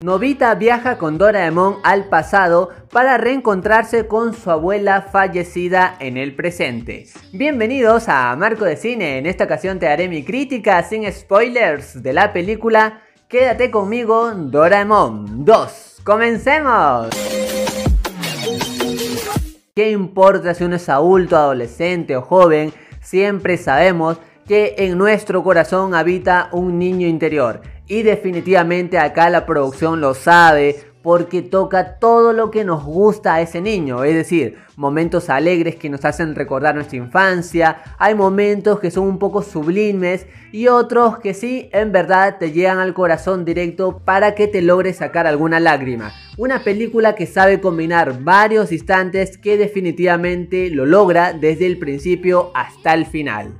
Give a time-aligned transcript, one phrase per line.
[0.00, 7.08] Novita viaja con Doraemon al pasado para reencontrarse con su abuela fallecida en el presente.
[7.32, 12.12] Bienvenidos a Marco de Cine, en esta ocasión te haré mi crítica sin spoilers de
[12.12, 16.02] la película Quédate conmigo Doraemon 2.
[16.04, 17.08] ¡Comencemos!
[19.74, 22.72] ¿Qué importa si uno es adulto, adolescente o joven?
[23.00, 30.00] Siempre sabemos que en nuestro corazón habita un niño interior y definitivamente acá la producción
[30.00, 35.30] lo sabe porque toca todo lo que nos gusta a ese niño, es decir, momentos
[35.30, 40.66] alegres que nos hacen recordar nuestra infancia, hay momentos que son un poco sublimes y
[40.66, 45.26] otros que sí, en verdad te llegan al corazón directo para que te logres sacar
[45.26, 46.12] alguna lágrima.
[46.36, 52.92] Una película que sabe combinar varios instantes que definitivamente lo logra desde el principio hasta
[52.92, 53.54] el final.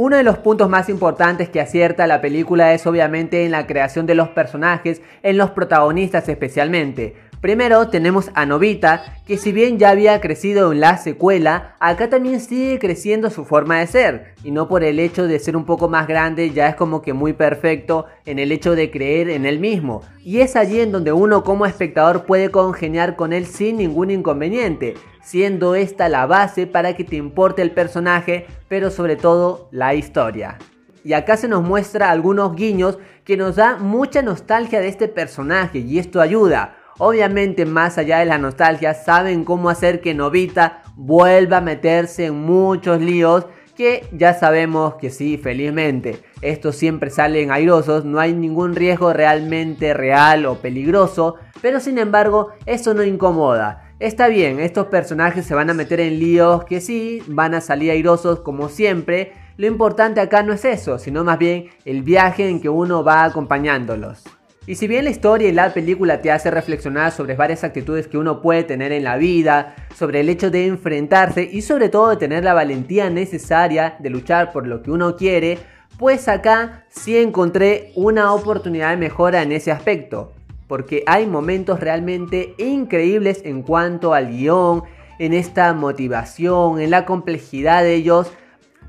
[0.00, 4.06] Uno de los puntos más importantes que acierta la película es obviamente en la creación
[4.06, 7.16] de los personajes, en los protagonistas especialmente.
[7.40, 12.40] Primero tenemos a Novita, que si bien ya había crecido en la secuela, acá también
[12.40, 15.88] sigue creciendo su forma de ser, y no por el hecho de ser un poco
[15.88, 19.60] más grande, ya es como que muy perfecto en el hecho de creer en él
[19.60, 20.02] mismo.
[20.24, 24.94] Y es allí en donde uno como espectador puede congeniar con él sin ningún inconveniente,
[25.22, 30.58] siendo esta la base para que te importe el personaje, pero sobre todo la historia.
[31.04, 35.78] Y acá se nos muestra algunos guiños que nos da mucha nostalgia de este personaje
[35.78, 36.77] y esto ayuda.
[36.98, 42.34] Obviamente más allá de la nostalgia saben cómo hacer que Novita vuelva a meterse en
[42.34, 43.46] muchos líos
[43.76, 49.94] que ya sabemos que sí, felizmente, estos siempre salen airosos, no hay ningún riesgo realmente
[49.94, 53.92] real o peligroso, pero sin embargo eso no incomoda.
[54.00, 57.92] Está bien, estos personajes se van a meter en líos que sí, van a salir
[57.92, 62.60] airosos como siempre, lo importante acá no es eso, sino más bien el viaje en
[62.60, 64.24] que uno va acompañándolos.
[64.68, 68.18] Y si bien la historia y la película te hace reflexionar sobre varias actitudes que
[68.18, 72.18] uno puede tener en la vida, sobre el hecho de enfrentarse y sobre todo de
[72.18, 75.58] tener la valentía necesaria de luchar por lo que uno quiere,
[75.96, 80.34] pues acá sí encontré una oportunidad de mejora en ese aspecto.
[80.66, 84.82] Porque hay momentos realmente increíbles en cuanto al guion,
[85.18, 88.30] en esta motivación, en la complejidad de ellos.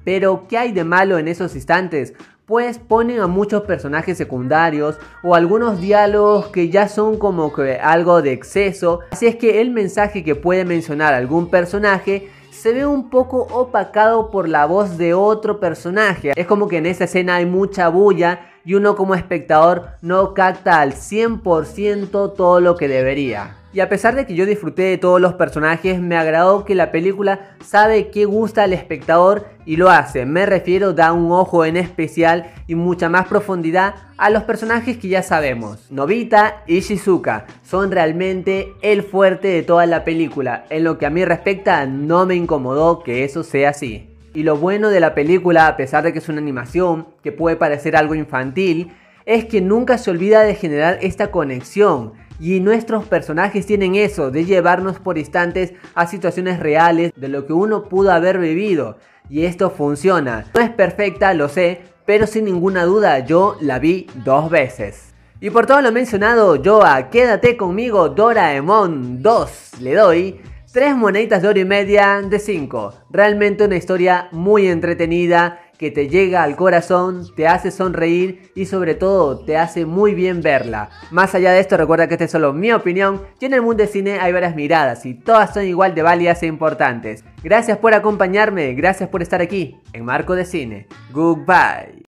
[0.03, 2.15] Pero ¿qué hay de malo en esos instantes?
[2.49, 8.23] Pues ponen a muchos personajes secundarios o algunos diálogos que ya son como que algo
[8.23, 9.01] de exceso.
[9.11, 14.31] Así es que el mensaje que puede mencionar algún personaje se ve un poco opacado
[14.31, 16.33] por la voz de otro personaje.
[16.35, 20.81] Es como que en esa escena hay mucha bulla y uno como espectador no capta
[20.81, 23.55] al 100% todo lo que debería.
[23.71, 26.91] Y a pesar de que yo disfruté de todos los personajes, me agradó que la
[26.91, 30.25] película sabe qué gusta al espectador y lo hace.
[30.25, 35.09] Me refiero, da un ojo en especial y mucha más profundidad a los personajes que
[35.09, 35.91] ya sabemos.
[35.91, 40.65] Nobita y Shizuka son realmente el fuerte de toda la película.
[40.71, 44.08] En lo que a mí respecta, no me incomodó que eso sea así.
[44.33, 47.55] Y lo bueno de la película, a pesar de que es una animación que puede
[47.55, 48.91] parecer algo infantil,
[49.25, 54.45] es que nunca se olvida de generar esta conexión y nuestros personajes tienen eso, de
[54.45, 58.97] llevarnos por instantes a situaciones reales de lo que uno pudo haber vivido.
[59.29, 60.45] Y esto funciona.
[60.55, 65.13] No es perfecta, lo sé, pero sin ninguna duda yo la vi dos veces.
[65.41, 70.41] Y por todo lo mencionado, yo a Quédate conmigo Doraemon 2 le doy
[70.71, 72.93] 3 moneditas de oro y media de 5.
[73.09, 78.93] Realmente una historia muy entretenida que te llega al corazón, te hace sonreír y sobre
[78.93, 80.89] todo te hace muy bien verla.
[81.09, 83.81] Más allá de esto, recuerda que esta es solo mi opinión y en el mundo
[83.81, 87.23] del cine hay varias miradas y todas son igual de válidas e importantes.
[87.41, 90.87] Gracias por acompañarme, gracias por estar aquí en Marco de Cine.
[91.11, 91.95] Goodbye.